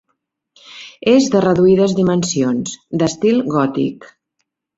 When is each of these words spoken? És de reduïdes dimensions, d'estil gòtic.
És 1.11 1.27
de 1.35 1.41
reduïdes 1.45 1.93
dimensions, 1.99 2.73
d'estil 3.03 3.39
gòtic. 3.53 4.11